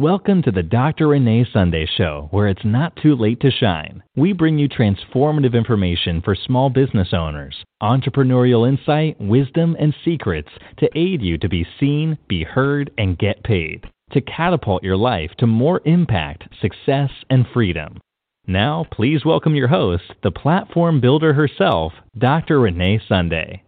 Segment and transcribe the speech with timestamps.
[0.00, 1.08] Welcome to the Dr.
[1.08, 4.02] Renee Sunday Show, where it's not too late to shine.
[4.16, 10.88] We bring you transformative information for small business owners, entrepreneurial insight, wisdom, and secrets to
[10.98, 15.46] aid you to be seen, be heard, and get paid, to catapult your life to
[15.46, 17.98] more impact, success, and freedom.
[18.46, 22.58] Now, please welcome your host, the platform builder herself, Dr.
[22.60, 23.64] Renee Sunday.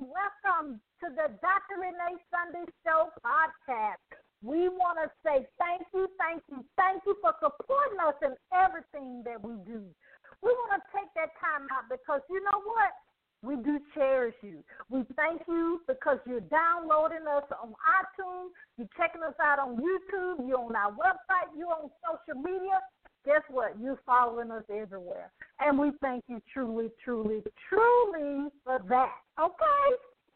[0.00, 1.76] Welcome to the Dr.
[1.76, 4.00] Renee Sunday Show podcast.
[4.40, 9.20] We want to say thank you, thank you, thank you for supporting us in everything
[9.28, 9.84] that we do.
[10.40, 12.92] We want to take that time out because you know what?
[13.44, 14.64] We do cherish you.
[14.88, 20.48] We thank you because you're downloading us on iTunes, you're checking us out on YouTube,
[20.48, 22.80] you're on our website, you're on social media.
[23.24, 23.76] Guess what?
[23.80, 25.30] You're following us everywhere.
[25.60, 29.14] And we thank you truly, truly, truly for that.
[29.38, 29.86] Okay?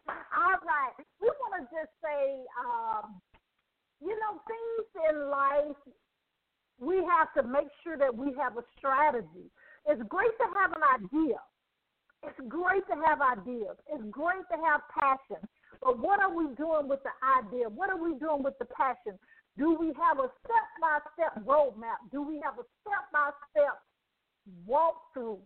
[0.09, 0.95] All right.
[1.21, 3.21] We want to just say, um,
[4.01, 5.77] you know, things in life,
[6.79, 9.51] we have to make sure that we have a strategy.
[9.87, 11.39] It's great to have an idea.
[12.23, 13.77] It's great to have ideas.
[13.93, 15.43] It's great to have passion.
[15.83, 17.69] But what are we doing with the idea?
[17.69, 19.19] What are we doing with the passion?
[19.59, 22.05] Do we have a step by step roadmap?
[22.13, 23.81] Do we have a step by step
[24.69, 25.41] walkthrough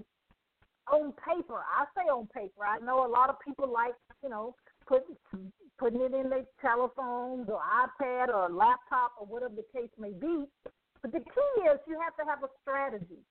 [0.93, 1.63] on paper.
[1.63, 2.67] I say on paper.
[2.67, 4.55] I know a lot of people like, you know,
[4.87, 5.17] putting
[5.79, 10.45] putting it in their telephones or iPad or laptop or whatever the case may be.
[11.01, 13.23] But the key is you have to have a strategy.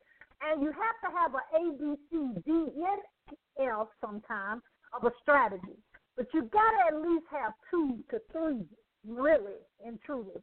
[0.41, 4.61] And you have to have an A, B, C, D, N, L sometimes
[4.94, 5.77] of a strategy.
[6.16, 8.66] But you got to at least have two to three,
[9.05, 10.41] really and truly.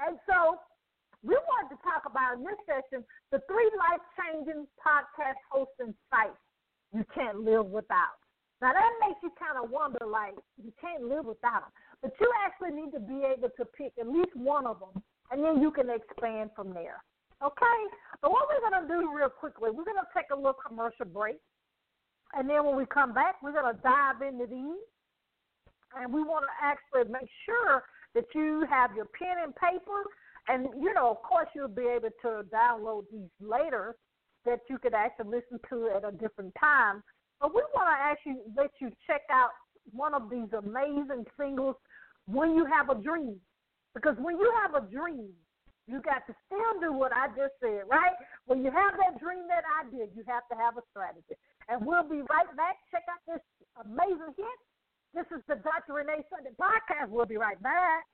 [0.00, 0.60] And so
[1.24, 6.38] we wanted to talk about in this session the three life changing podcast hosting sites
[6.94, 8.20] you can't live without.
[8.62, 12.28] Now that makes you kind of wonder, like you can't live without them, but you
[12.44, 15.70] actually need to be able to pick at least one of them, and then you
[15.70, 17.04] can expand from there.
[17.44, 17.78] Okay.
[18.22, 21.36] So what we're gonna do real quickly, we're gonna take a little commercial break,
[22.32, 24.80] and then when we come back, we're gonna dive into these,
[25.94, 27.84] and we want to actually make sure
[28.16, 30.02] that you have your pen and paper,
[30.48, 33.94] and you know, of course, you'll be able to download these later
[34.46, 37.02] that you could actually listen to at a different time.
[37.40, 39.50] But we want to actually let you check out
[39.92, 41.76] one of these amazing singles,
[42.26, 43.36] When You Have a Dream.
[43.94, 45.28] Because when you have a dream,
[45.86, 48.16] you got to still do what I just said, right?
[48.46, 51.36] When you have that dream, that idea, you have to have a strategy.
[51.68, 52.80] And we'll be right back.
[52.90, 53.44] Check out this
[53.84, 54.58] amazing hit.
[55.14, 55.94] This is the Dr.
[55.94, 57.08] Renee Sunday podcast.
[57.08, 58.04] We'll be right back.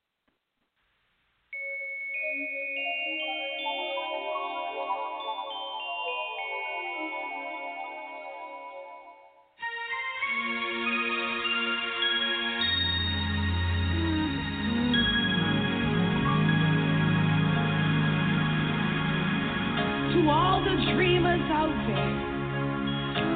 [20.13, 22.33] To all the dreamers out there,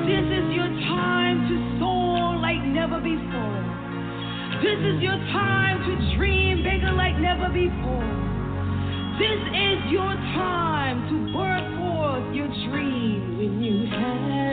[0.05, 1.96] this is your time to soar
[2.47, 3.63] like never before.
[4.63, 8.07] This is your time to dream bigger like never before.
[9.19, 14.46] This is your time to birth forth your dream when you have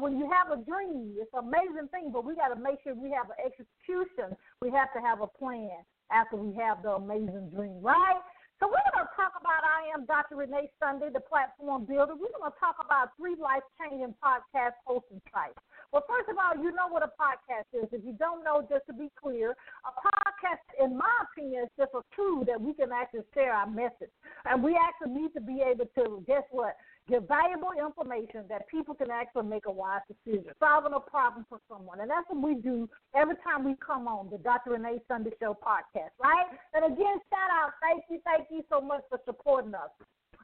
[0.00, 2.94] when you have a dream, it's an amazing thing, but we got to make sure
[2.94, 4.36] we have an execution.
[4.62, 8.22] We have to have a plan after we have the amazing dream, right?
[8.58, 10.34] So we're going to talk about I am Dr.
[10.34, 12.14] Renee Sunday, the platform builder.
[12.14, 15.60] We're going to talk about three life-changing podcast hosting sites.
[15.92, 17.88] Well, first of all, you know what a podcast is.
[17.92, 21.96] If you don't know, just to be clear, a podcast, in my opinion, is just
[21.96, 24.12] a tool that we can actually share our message.
[24.44, 26.76] And we actually need to be able to, guess what,
[27.08, 31.58] give valuable information that people can actually make a wise decision, solving a problem for
[31.72, 32.00] someone.
[32.00, 34.76] And that's what we do every time we come on the Dr.
[34.76, 36.52] Renee Sunday Show podcast, right?
[36.74, 39.88] And again, shout out, thank you, thank you so much for supporting us.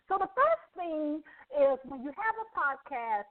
[0.09, 1.21] So the first thing
[1.53, 3.29] is when you have a podcast,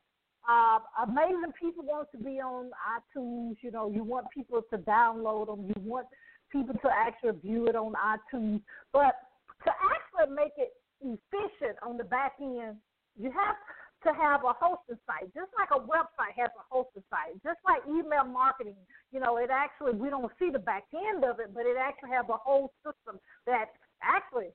[0.50, 3.56] uh, amazing people want to be on iTunes.
[3.62, 5.66] You know, you want people to download them.
[5.68, 6.08] You want
[6.52, 8.62] people to actually view it on iTunes.
[8.92, 9.16] But
[9.64, 12.78] to actually make it efficient on the back end,
[13.18, 13.56] you have
[14.04, 17.80] to have a hosting site, just like a website has a hosting site, just like
[17.88, 18.76] email marketing.
[19.12, 22.12] You know, it actually we don't see the back end of it, but it actually
[22.12, 23.72] has a whole system that
[24.04, 24.52] actually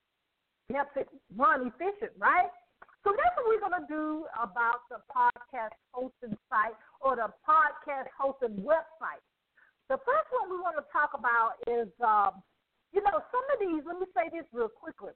[0.69, 2.52] helps it run efficient, right?
[3.05, 5.00] So that's what we're going to do about the
[5.49, 9.23] podcast hosting site or the podcast hosting website.
[9.89, 12.43] The first one we want to talk about is, um,
[12.93, 13.83] you know, some of these.
[13.87, 15.12] Let me say this real quickly.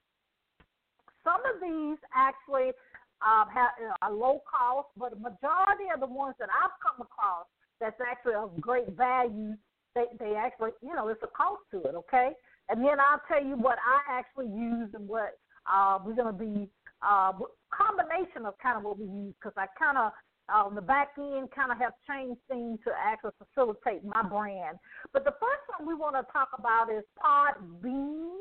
[1.25, 2.73] Some of these actually
[3.21, 6.75] um, have you know, a low cost, but the majority of the ones that I've
[6.81, 7.47] come across
[7.81, 9.55] that's actually of great value,
[9.95, 12.33] they they actually you know it's a cost to it, okay?
[12.69, 15.37] And then I'll tell you what I actually use and what
[15.71, 16.69] uh, we're going to be
[17.03, 17.33] uh,
[17.71, 20.13] combination of kind of what we use because I kind of
[20.49, 24.79] uh, on the back end kind of have changed things to actually facilitate my brand.
[25.13, 28.39] But the first one we want to talk about is Podbean,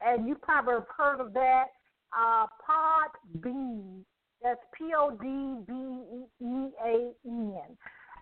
[0.00, 1.66] and you probably have heard of that
[2.16, 4.04] uh, Podbean.
[4.42, 5.26] That's P O D
[5.66, 7.76] B E A N.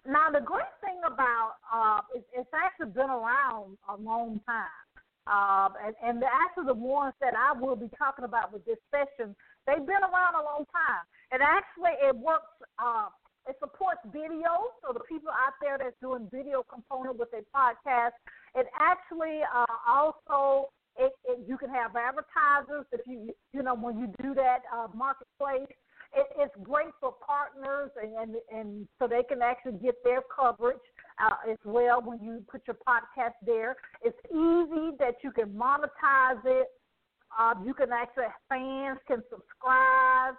[0.06, 4.82] Now, the great thing about uh, it, it's actually been around a long time.
[5.26, 8.78] Uh, and, and the, actually, the ones that I will be talking about with this
[8.90, 9.36] session,
[9.66, 11.04] they've been around a long time.
[11.30, 12.52] And actually, it works.
[12.78, 13.08] Uh,
[13.48, 18.14] it supports video, so the people out there that's doing video component with their podcast.
[18.54, 23.98] It actually uh, also it, it, you can have advertisers if you you know when
[23.98, 25.66] you do that uh, marketplace.
[26.14, 30.76] It, it's great for partners and, and and so they can actually get their coverage
[31.19, 33.76] uh, as well when you put your podcast there.
[34.02, 36.69] It's easy that you can monetize it.
[37.39, 40.34] Uh, you can actually fans can subscribe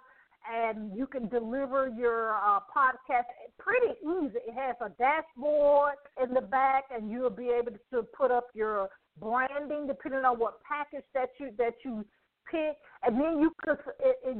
[0.50, 3.24] and you can deliver your uh, podcast
[3.58, 4.38] pretty easy.
[4.46, 8.88] It has a dashboard in the back, and you'll be able to put up your
[9.18, 12.04] branding depending on what package that you that you
[12.50, 13.78] pick, and then you could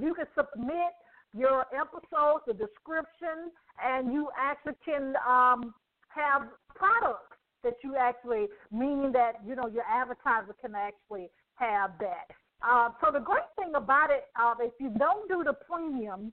[0.01, 0.93] you can submit
[1.37, 3.51] your episodes, the description,
[3.83, 5.75] and you actually can um,
[6.09, 6.43] have
[6.75, 12.29] products that you actually meaning that you know your advertiser can actually have that.
[12.65, 16.33] Uh, so the great thing about it, uh, if you don't do the premium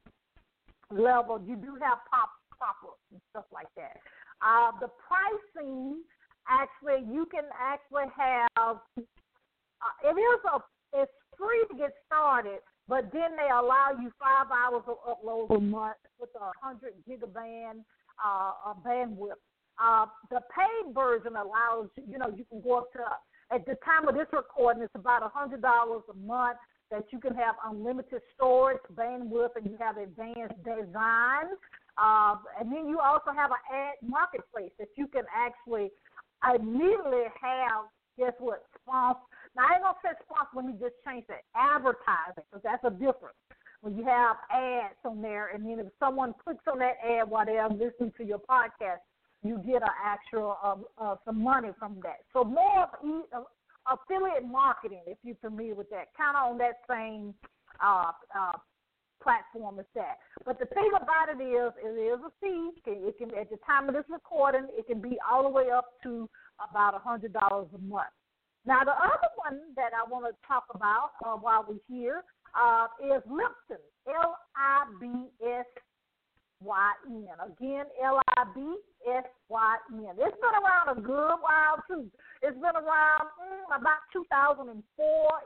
[0.90, 3.98] level, you do have pop pop ups and stuff like that.
[4.40, 6.00] Uh, the pricing
[6.48, 10.60] actually you can actually have uh, it is a
[10.94, 15.60] it's free to get started, but then they allow you five hours of upload a
[15.60, 17.84] month with a hundred gigaband
[18.24, 19.40] uh, bandwidth.
[19.82, 23.00] Uh, the paid version allows you know you can go up to
[23.52, 26.58] at the time of this recording it's about a hundred dollars a month
[26.90, 31.48] that you can have unlimited storage bandwidth and you have advanced design.
[31.98, 35.90] Uh, and then you also have an ad marketplace that you can actually
[36.54, 39.20] immediately have guess what sponsor.
[39.56, 40.52] Now I ain't gonna say sponsor.
[40.56, 43.40] Let me just change that advertising because that's a difference.
[43.82, 47.46] When you have ads on there, and then if someone clicks on that ad while
[47.46, 49.02] they're listening to your podcast,
[49.44, 52.20] you get an actual uh, uh, some money from that.
[52.34, 52.88] So more
[53.34, 53.46] of,
[53.92, 57.34] affiliate marketing, if you're familiar with that, kind of on that same
[57.84, 58.58] uh, uh,
[59.24, 60.18] platform as that.
[60.46, 62.72] But the thing about it is, it is a fee.
[62.86, 65.86] It can, at the time of this recording, it can be all the way up
[66.04, 66.30] to
[66.70, 68.14] about a hundred dollars a month.
[68.66, 72.86] Now, the other one that I want to talk about uh, while we're here uh,
[73.04, 75.08] is Libsyn, L I B
[75.44, 75.66] S
[76.62, 77.28] Y N.
[77.42, 78.78] Again, L I B
[79.08, 80.16] S Y N.
[80.18, 82.10] It's been around a good while too.
[82.42, 84.72] It's been around mm, about 2004.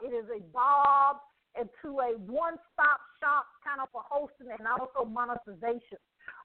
[0.04, 1.16] It is Bob
[1.56, 5.96] into a one-stop shop kind of for hosting and also monetization.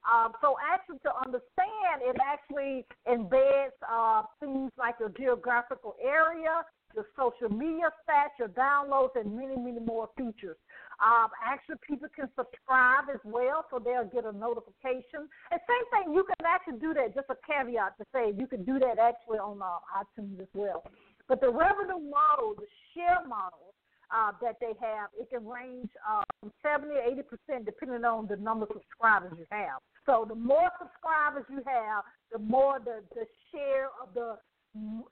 [0.07, 6.63] Um, so actually, to understand, it actually embeds uh, things like your geographical area,
[6.95, 10.57] your social media stats, your downloads, and many, many more features.
[11.01, 15.25] Um, actually, people can subscribe as well, so they'll get a notification.
[15.49, 17.17] And same thing, you can actually do that.
[17.17, 20.83] Just a caveat to say, you can do that actually on uh, iTunes as well.
[21.27, 23.73] But the revenue model, the share model,
[24.11, 25.09] uh, that they have.
[25.17, 29.31] It can range uh, from 70 to 80 percent depending on the number of subscribers
[29.37, 29.79] you have.
[30.05, 34.37] So the more subscribers you have, the more the, the share of the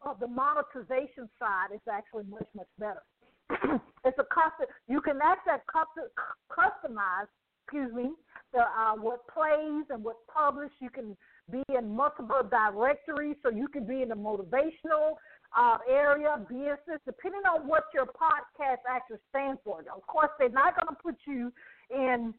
[0.03, 3.03] of the monetization side is actually much much better.
[4.05, 4.67] it's a custom.
[4.87, 6.05] You can actually custom,
[6.51, 7.27] customize.
[7.65, 8.11] Excuse me.
[8.53, 10.75] The uh, what plays and what published.
[10.79, 11.15] You can
[11.51, 15.17] be in multiple directories, so you can be in the motivational
[15.57, 19.79] uh, area, business, depending on what your podcast actually stands for.
[19.79, 21.51] Of course, they're not going to put you
[21.89, 22.33] in,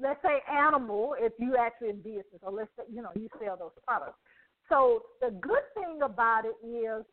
[0.00, 3.56] let's say, animal if you actually in business, or let's say, you know, you sell
[3.56, 4.18] those products.
[4.68, 7.04] So the good thing about it is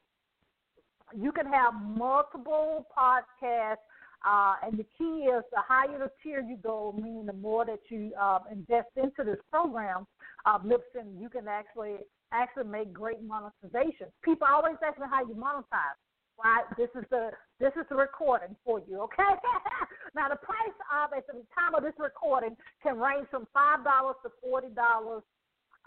[1.13, 3.83] you can have multiple podcasts.
[4.25, 7.77] Uh, and the key is the higher the tier you go, meaning the more that
[7.89, 10.07] you uh, invest into this program,
[10.45, 11.97] uh, Libsyn, you can actually
[12.31, 14.07] actually make great monetization.
[14.23, 15.99] People always ask me how you monetize.
[16.43, 17.29] Right, this is the
[17.61, 19.23] this is the recording for you, okay?
[20.15, 24.15] now the price of at the time of this recording can range from five dollars
[24.23, 25.23] to forty dollars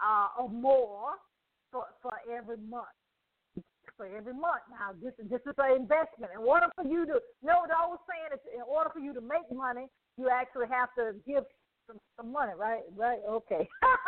[0.01, 1.11] uh, or more
[1.71, 2.87] for for every month.
[3.99, 4.63] For every month.
[4.71, 6.31] Now this is this is an investment.
[6.31, 9.19] In order for you to know I was saying is in order for you to
[9.19, 11.43] make money, you actually have to give
[11.83, 12.87] some some money, right?
[12.95, 13.67] Right, okay.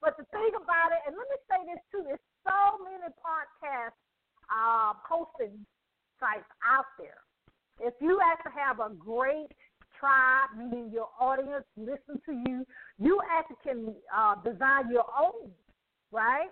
[0.00, 3.98] But the thing about it, and let me say this too, there's so many podcast
[4.46, 5.66] uh, hosting
[6.20, 7.18] sites out there.
[7.80, 9.50] If you actually have a great
[9.98, 12.64] tribe, meaning your audience listen to you,
[12.98, 15.50] you actually can uh, design your own,
[16.12, 16.50] right?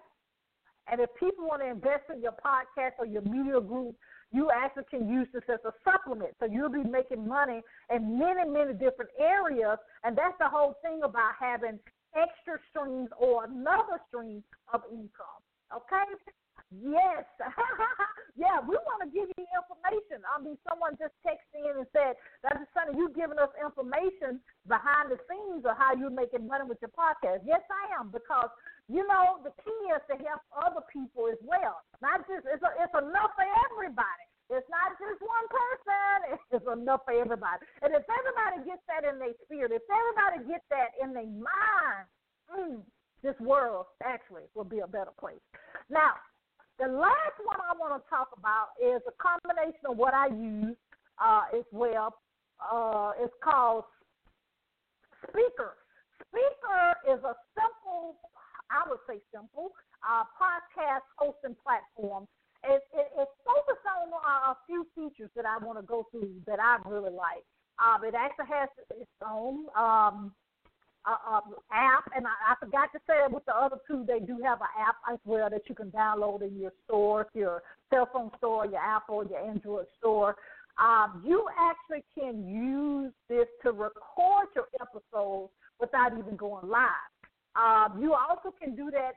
[0.90, 3.96] And if people want to invest in your podcast or your media group,
[4.32, 6.32] you actually can use this as a supplement.
[6.40, 7.62] So you'll be making money
[7.94, 9.78] in many, many different areas.
[10.04, 11.78] And that's the whole thing about having
[12.14, 15.40] extra streams or another stream of income.
[15.74, 16.16] Okay?
[16.74, 17.22] Yes.
[18.34, 20.26] yeah, we want to give you information.
[20.26, 22.66] I mean, someone just texted in and said, Dr.
[22.74, 26.90] Sonny, you giving us information behind the scenes of how you're making money with your
[26.90, 27.46] podcast.
[27.46, 28.50] Yes, I am, because,
[28.90, 31.86] you know, the key is to help other people as well.
[32.02, 34.26] Not just, it's, a, it's enough for everybody.
[34.50, 36.38] It's not just one person.
[36.54, 37.66] It's enough for everybody.
[37.82, 42.06] And if everybody gets that in their spirit, if everybody gets that in their mind,
[42.46, 42.78] mm,
[43.26, 45.42] this world actually will be a better place.
[45.90, 46.14] Now,
[46.78, 50.78] the last one I want to talk about is a combination of what I use
[51.18, 52.14] uh, as well.
[52.62, 53.84] Uh, it's called
[55.26, 55.74] Spreaker.
[56.22, 58.14] Spreaker is a simple,
[58.70, 59.74] I would say simple,
[60.06, 62.28] uh, podcast hosting platform
[62.64, 63.35] it, it, it's
[64.12, 67.44] on uh, a few features that I want to go through that I really like.
[67.78, 70.32] Um, it actually has its own um,
[71.04, 71.40] uh, uh,
[71.72, 74.04] app, and I, I forgot to say it with the other two.
[74.06, 77.62] They do have an app as well that you can download in your store, your
[77.92, 80.36] cell phone store, your Apple, your Android store.
[80.78, 86.88] Um, you actually can use this to record your episodes without even going live.
[87.56, 89.12] Um, you also can do that,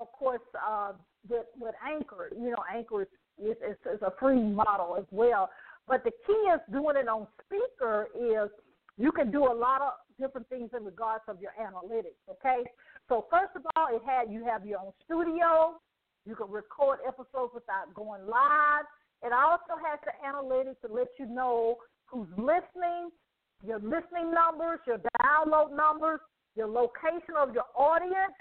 [0.00, 0.92] of course, uh,
[1.28, 2.28] with with Anchor.
[2.34, 3.08] You know, Anchor is,
[3.38, 5.50] is, is a free model as well.
[5.88, 8.50] But the key is doing it on Spreaker is
[8.96, 12.20] you can do a lot of different things in regards of your analytics.
[12.30, 12.62] Okay,
[13.08, 15.80] so first of all, it had you have your own studio.
[16.24, 18.84] You can record episodes without going live.
[19.24, 23.10] It also has the analytics to let you know who's listening,
[23.64, 26.20] your listening numbers, your download numbers,
[26.54, 28.36] your location of your audience,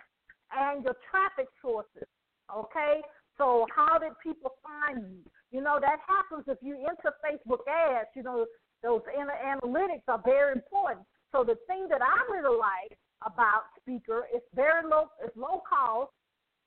[0.52, 2.08] and your traffic sources.
[2.54, 3.02] Okay?
[3.38, 5.24] So how did people find you?
[5.52, 8.46] You know, that happens if you enter Facebook ads, you know,
[8.84, 11.06] those analytics are very important.
[11.32, 16.12] So the thing that I really like about Spreaker is very low it's low cost,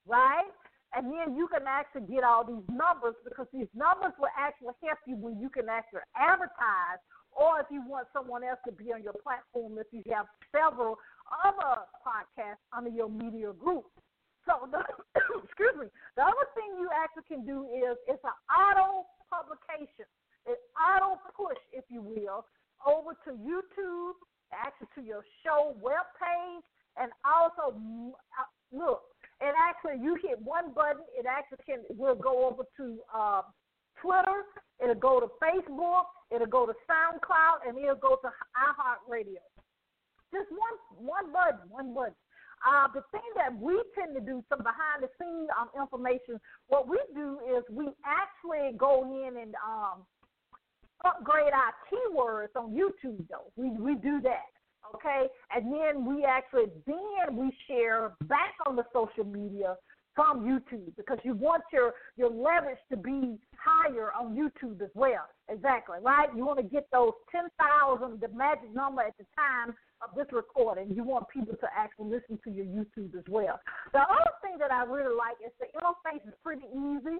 [0.06, 0.49] right?
[0.94, 4.99] And then you can actually get all these numbers because these numbers will actually help
[5.06, 7.02] you when you can actually advertise
[7.35, 10.97] or if you want someone else to be on your platform if you have several
[11.44, 13.87] other podcasts under your media group.
[14.46, 14.80] So the
[15.44, 15.88] excuse me.
[16.16, 20.06] The other thing you actually can do is it's an auto publication.
[20.46, 22.44] It's auto push, if you will,
[22.84, 24.14] over to YouTube,
[24.52, 26.64] actually to your show web page,
[27.00, 29.02] and also uh, look.
[29.40, 33.42] And actually, you hit one button, it actually can will go over to uh,
[34.00, 34.44] Twitter.
[34.82, 36.04] It'll go to Facebook.
[36.30, 39.42] It'll go to SoundCloud, and it'll go to iHeartRadio.
[40.32, 42.14] Just one one button, one button.
[42.66, 46.88] Uh, the thing that we tend to do, some behind the scenes um, information, what
[46.88, 50.06] we do is we actually go in and um,
[51.04, 53.26] upgrade our keywords on YouTube.
[53.28, 54.49] Though we we do that,
[54.94, 59.76] okay, and then we actually then we share back on the social media
[60.14, 65.26] from YouTube because you want your your leverage to be higher on YouTube as well.
[65.49, 66.28] Exactly, right?
[66.37, 70.26] You want to get those ten thousand, the magic number at the time of this
[70.33, 70.94] recording.
[70.94, 73.59] You want people to actually listen to your YouTube as well.
[73.92, 77.18] The other thing that I really like is the interface is pretty easy.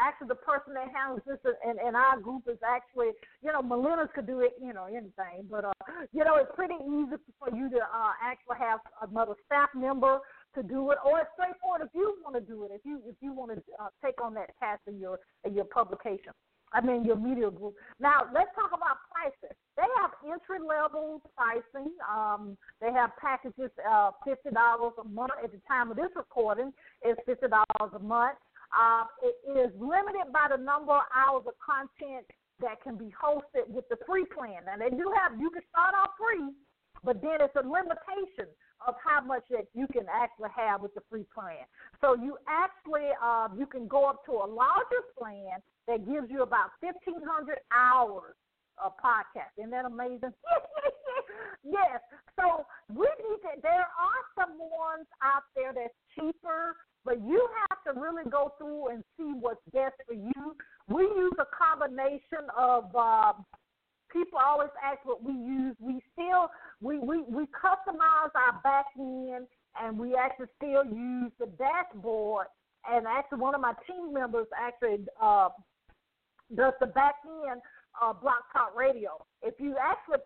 [0.00, 1.36] Actually, the person that handles this
[1.68, 5.44] in, in our group is actually, you know, millennials could do it, you know, anything.
[5.50, 5.72] But, uh,
[6.12, 10.18] you know, it's pretty easy for you to uh, actually have another staff member
[10.54, 12.70] to do it, or it's straightforward if you want to do it.
[12.74, 15.64] If you if you want to uh, take on that task in your in your
[15.64, 16.32] publication,
[16.72, 17.74] I mean your media group.
[18.00, 19.56] Now let's talk about pricing.
[19.76, 21.92] They have entry level pricing.
[22.04, 25.32] Um, they have packages uh, fifty dollars a month.
[25.42, 26.72] At the time of this recording,
[27.06, 28.38] is fifty dollars a month.
[28.72, 32.24] Uh, it is limited by the number of hours of content
[32.60, 34.64] that can be hosted with the free plan.
[34.64, 36.52] Now they do have you can start off free,
[37.04, 38.48] but then it's a limitation
[38.86, 41.64] of how much that you can actually have with the free plan.
[42.00, 46.42] So you actually uh, you can go up to a larger plan that gives you
[46.42, 48.34] about fifteen hundred hours
[48.82, 49.52] of podcast.
[49.58, 50.32] Isn't that amazing?
[51.64, 52.00] yes.
[52.38, 53.60] So we need to.
[53.62, 58.88] There are some ones out there that's cheaper, but you have to really go through
[58.88, 60.56] and see what's best for you.
[60.88, 62.94] We use a combination of.
[62.94, 63.32] Uh,
[64.12, 65.74] people always ask what we use.
[65.80, 66.52] We still
[66.82, 69.46] we, we, we customize our back end
[69.80, 72.46] and we actually still use the dashboard.
[72.90, 75.50] And actually, one of my team members actually uh,
[76.54, 77.14] does the back
[77.48, 77.60] end
[78.02, 79.10] uh, Blog Talk Radio.
[79.42, 80.18] If you actually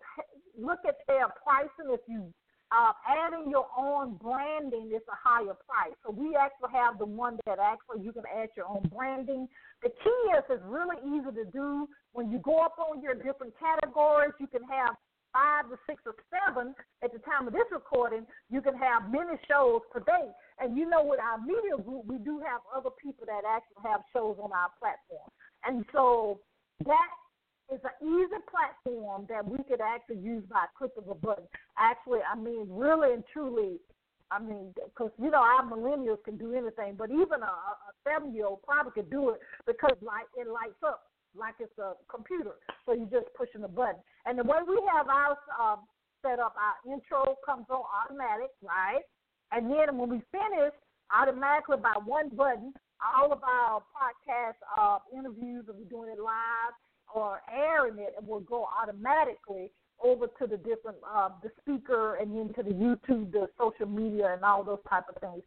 [0.59, 2.33] look at their pricing, if you
[2.73, 5.95] uh, adding your own branding is a higher price.
[6.05, 9.47] So we actually have the one that actually you can add your own branding.
[9.83, 11.89] The key is it's really easy to do.
[12.13, 14.97] When you go up on your different categories, you can have
[15.37, 16.73] five or six or seven
[17.05, 18.25] at the time of this recording.
[18.49, 20.33] You can have many shows per day.
[20.59, 24.01] And you know, with our media group, we do have other people that actually have
[24.13, 25.29] shows on our platform.
[25.65, 26.41] And so
[26.89, 27.13] that
[27.69, 31.45] is an easy platform that we could actually use by click of a button.
[31.77, 33.77] Actually, I mean, really and truly,
[34.31, 38.63] I mean, because you know our millennials can do anything, but even a, a seven-year-old
[38.63, 41.03] probably could do it because like it lights up
[41.39, 42.57] like it's a computer.
[42.85, 44.01] So you're just pushing a button.
[44.25, 45.77] And the way we have ours uh,
[46.23, 49.03] set up, our intro comes on automatic, right?
[49.53, 50.75] And then when we finish,
[51.15, 56.75] automatically by one button, all of our podcast uh, interviews, if we're doing it live,
[57.15, 59.71] or airing it, it will go automatically
[60.03, 64.35] over to the different uh, the Spreaker and then to the YouTube, the social media,
[64.35, 65.43] and all those type of things.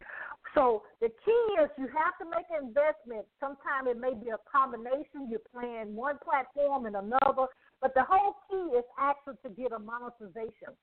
[0.54, 3.26] So the key is you have to make an investment.
[3.38, 5.30] Sometimes it may be a combination.
[5.30, 7.46] You're playing one platform and another,
[7.80, 10.74] but the whole key is actually to get a monetization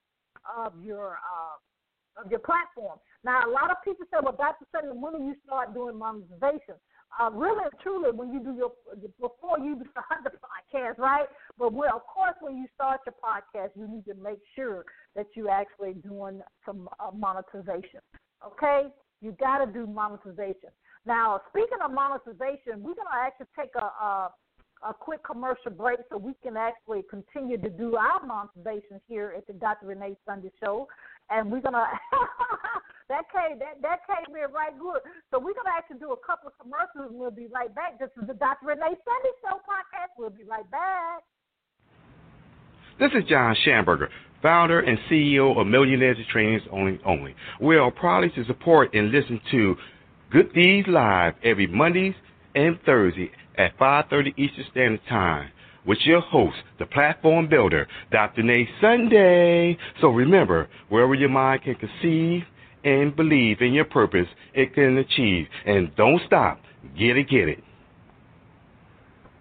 [0.48, 1.60] of your uh,
[2.24, 2.98] of your platform.
[3.24, 4.66] Now, a lot of people say, "Well, Dr.
[4.72, 6.80] Sunday, when do you start doing monetization?"
[7.20, 8.72] uh, really and truly when you do your
[9.20, 11.28] before you start the podcast, right?
[11.58, 15.28] But well, of course, when you start your podcast, you need to make sure that
[15.36, 18.02] you're actually doing some uh, monetization.
[18.46, 18.90] Okay,
[19.22, 20.70] you got to do monetization.
[21.06, 24.30] Now, speaking of monetization, we're gonna actually take a, a
[24.84, 29.48] a quick commercial break so we can actually continue to do our monetization here at
[29.48, 29.88] the Dr.
[29.88, 30.88] Renee Sunday Show
[31.30, 31.86] and we're gonna
[33.10, 35.02] that came that that came in right good.
[35.32, 38.00] So we're gonna actually do a couple of commercials and we'll be right back.
[38.00, 38.68] This is the Dr.
[38.68, 40.14] Renee Sunday Show podcast.
[40.18, 41.24] We'll be right back.
[43.00, 44.10] This is John Schamberger,
[44.42, 47.36] founder and CEO of Millionaires Trainings Only Only.
[47.60, 49.76] We are proud to support and listen to
[50.32, 52.16] Good Deeds Live every Mondays
[52.56, 55.52] and Thursday at 5:30 Eastern Standard Time
[55.86, 58.44] with your host, the platform builder, Dr.
[58.44, 59.78] Nate Sunday.
[60.02, 62.44] So remember, wherever your mind can conceive
[62.84, 65.48] and believe in your purpose, it can achieve.
[65.66, 66.60] And don't stop.
[66.98, 67.64] Get it, get it.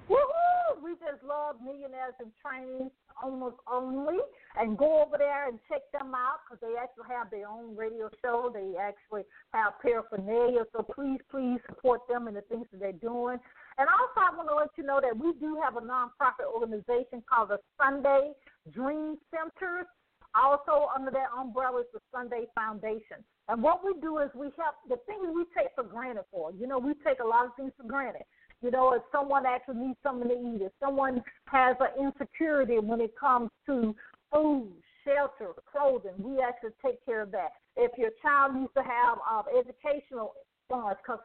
[0.09, 0.83] Woohoo!
[0.83, 2.91] We just love Millionaires in Training
[3.23, 4.19] almost only.
[4.59, 8.09] And go over there and check them out because they actually have their own radio
[8.25, 8.51] show.
[8.53, 10.65] They actually have paraphernalia.
[10.73, 13.39] So please, please support them and the things that they're doing.
[13.79, 17.23] And also, I want to let you know that we do have a nonprofit organization
[17.29, 18.33] called the Sunday
[18.73, 19.87] Dream Centers.
[20.35, 23.25] Also, under that umbrella is the Sunday Foundation.
[23.49, 26.53] And what we do is we help the things we take for granted for.
[26.53, 28.25] You know, we take a lot of things for granted.
[28.63, 33.01] You know, if someone actually needs something to eat, if someone has an insecurity when
[33.01, 33.95] it comes to
[34.33, 34.73] food,
[35.05, 37.51] shelter, clothing, we actually take care of that.
[37.77, 40.33] If your child needs to have uh, educational
[40.69, 41.21] funds, because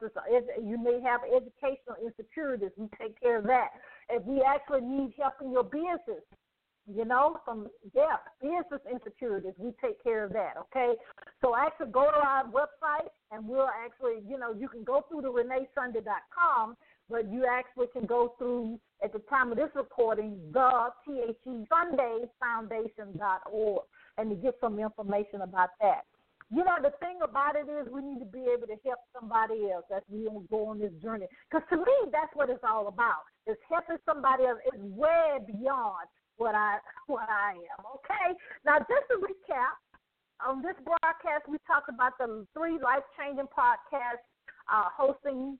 [0.61, 3.69] you may have educational insecurities, we take care of that.
[4.09, 6.23] If we actually need help in your business,
[6.87, 10.53] you know, from yeah, business insecurities, we take care of that.
[10.57, 10.93] Okay,
[11.41, 15.21] so actually go to our website and we'll actually, you know, you can go through
[15.21, 16.75] the ReneeSunday.com
[17.11, 21.35] but you actually can go through at the time of this recording the THE
[21.69, 23.81] Sunday Foundation.org
[24.17, 26.05] and to get some information about that.
[26.49, 29.71] You know, the thing about it is we need to be able to help somebody
[29.71, 31.27] else as we go on this journey.
[31.49, 33.23] Because to me, that's what it's all about.
[33.47, 34.59] It's helping somebody else.
[34.65, 37.81] It's way beyond what I what I am.
[38.03, 38.35] Okay.
[38.65, 39.79] Now, just to recap,
[40.45, 44.27] on this broadcast, we talked about the three life changing podcasts
[44.71, 45.57] uh, hosting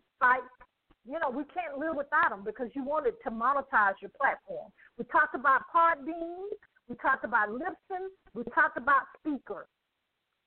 [1.33, 4.71] we can't live without them because you wanted to monetize your platform.
[4.97, 6.49] We talked about Podbean,
[6.87, 9.65] we talked about Libsyn, we talked about Spreaker.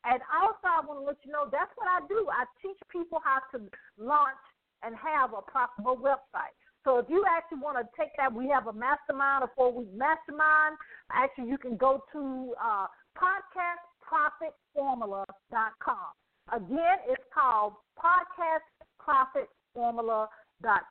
[0.05, 2.29] And also, I want to let you know that's what I do.
[2.29, 3.65] I teach people how to
[3.97, 4.37] launch
[4.85, 6.53] and have a profitable website.
[6.85, 10.77] So if you actually want to take that, we have a mastermind, a four-week mastermind.
[11.11, 16.13] Actually, you can go to uh, podcastprofitformula.com.
[16.53, 18.69] Again, it's called Podcast
[19.01, 20.29] Profit Formula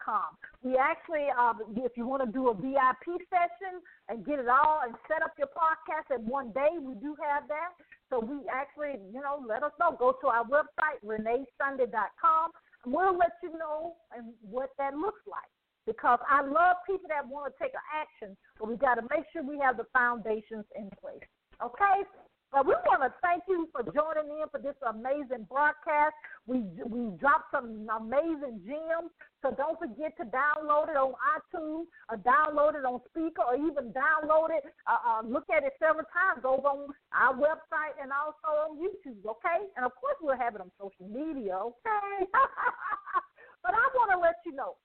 [0.04, 0.38] com.
[0.62, 4.82] We actually, uh, if you want to do a VIP session and get it all
[4.86, 7.74] and set up your podcast in one day, we do have that.
[8.10, 9.96] So we actually, you know, let us know.
[9.98, 12.52] Go to our website, reneesunday.com,
[12.86, 15.50] and we'll let you know and what that looks like.
[15.86, 19.44] Because I love people that want to take action, but we got to make sure
[19.44, 21.28] we have the foundations in place.
[21.62, 22.08] Okay?
[22.54, 26.14] But we want to thank you for joining in for this amazing broadcast.
[26.46, 29.10] We we dropped some amazing gems,
[29.42, 33.90] so don't forget to download it on iTunes, or download it on Spreaker, or even
[33.90, 34.70] download it.
[34.86, 39.26] Uh, uh, look at it several times over on our website and also on YouTube.
[39.26, 41.58] Okay, and of course we'll have it on social media.
[41.58, 42.30] Okay,
[43.66, 44.78] but I want to let you know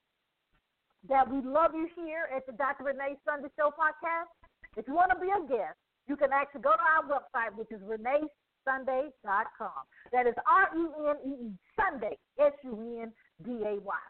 [1.13, 2.85] that we love you here at the Dr.
[2.85, 4.33] Renee Sunday Show podcast.
[4.81, 5.77] If you want to be a guest
[6.09, 9.81] you can actually go to our website, which is reneesunday.com.
[10.13, 13.13] That is R E N E E Sunday, S U N
[13.45, 14.03] D A Y.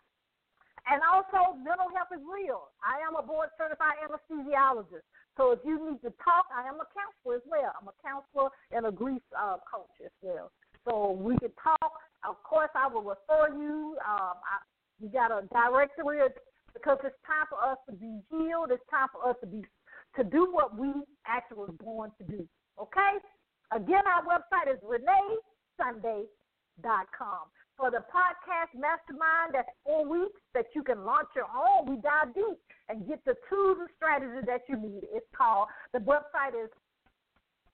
[0.88, 2.72] And also, mental health is real.
[2.80, 5.04] I am a board certified anesthesiologist.
[5.36, 7.70] So if you need to talk, I am a counselor as well.
[7.76, 10.50] I'm a counselor and a grief uh, coach as well.
[10.88, 11.92] So we can talk.
[12.24, 13.98] Of course, I will refer you.
[14.02, 14.64] Um, I,
[15.00, 16.24] we got a directory
[16.72, 18.72] because it's time for us to be healed.
[18.72, 19.62] It's time for us to be
[20.18, 20.92] to do what we
[21.26, 22.48] actually was born to do.
[22.80, 23.18] Okay?
[23.72, 27.50] Again, our website is reneesunday.com.
[27.78, 31.86] For the podcast mastermind, that's four weeks that you can launch your own.
[31.88, 35.04] We dive deep and get the tools and strategies that you need.
[35.14, 36.68] It's called, the website is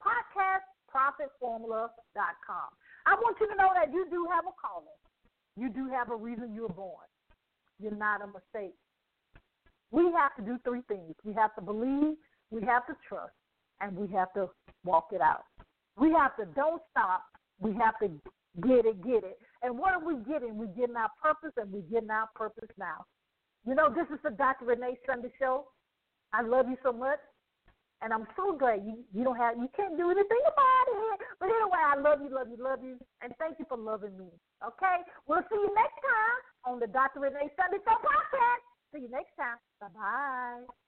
[0.05, 2.69] podcastprofitformula.com.
[3.07, 5.01] I want you to know that you do have a calling.
[5.57, 7.07] You do have a reason you were born.
[7.81, 8.75] You're not a mistake.
[9.91, 11.15] We have to do three things.
[11.25, 12.17] We have to believe,
[12.55, 13.35] we have to trust,
[13.81, 14.49] and we have to
[14.85, 15.45] walk it out.
[15.99, 17.25] We have to don't stop.
[17.59, 18.09] We have to
[18.63, 19.39] get it, get it.
[19.63, 20.57] And what are we getting?
[20.57, 23.05] We're getting our purpose, and we're getting our purpose now.
[23.67, 24.67] You know, this is the Dr.
[24.67, 25.67] Renee Sunday Show.
[26.33, 27.19] I love you so much.
[28.03, 31.21] And I'm so glad you, you don't have you can't do anything about it.
[31.41, 34.29] But anyway, I love you, love you, love you, and thank you for loving me.
[34.61, 34.97] Okay?
[35.27, 37.21] We'll see you next time on the Dr.
[37.21, 38.63] Renee Sunday Show podcast.
[38.93, 39.57] See you next time.
[39.81, 40.84] Bye bye.